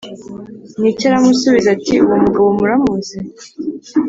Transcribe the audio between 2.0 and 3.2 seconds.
Uwo mugabo muramuzi